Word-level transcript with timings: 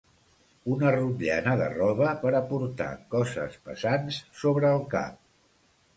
Una 0.75 0.93
rotllana 0.95 1.53
de 1.59 1.67
roba 1.75 2.09
per 2.23 2.33
a 2.39 2.43
portar 2.53 2.89
coses 3.15 3.61
pesants 3.69 4.19
sobre 4.45 4.73
el 4.79 4.85
cap. 4.95 5.25